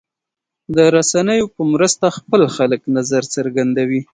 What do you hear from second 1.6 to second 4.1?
مرسته خلک خپل نظر څرګندوي.